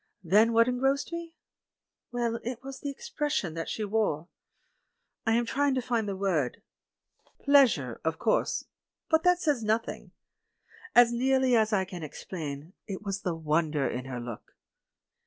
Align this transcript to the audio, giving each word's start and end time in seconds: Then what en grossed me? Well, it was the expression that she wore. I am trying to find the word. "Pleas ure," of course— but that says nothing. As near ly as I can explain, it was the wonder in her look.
Then 0.23 0.51
what 0.51 0.67
en 0.67 0.79
grossed 0.79 1.11
me? 1.11 1.35
Well, 2.11 2.39
it 2.43 2.63
was 2.63 2.79
the 2.79 2.89
expression 2.89 3.53
that 3.53 3.69
she 3.69 3.83
wore. 3.85 4.29
I 5.27 5.33
am 5.33 5.45
trying 5.45 5.75
to 5.75 5.81
find 5.83 6.09
the 6.09 6.15
word. 6.15 6.63
"Pleas 7.43 7.77
ure," 7.77 8.01
of 8.03 8.17
course— 8.17 8.65
but 9.11 9.21
that 9.21 9.39
says 9.39 9.63
nothing. 9.63 10.09
As 10.95 11.13
near 11.13 11.39
ly 11.39 11.49
as 11.51 11.71
I 11.71 11.85
can 11.85 12.01
explain, 12.01 12.73
it 12.87 13.03
was 13.03 13.21
the 13.21 13.35
wonder 13.35 13.87
in 13.87 14.05
her 14.05 14.19
look. 14.19 14.55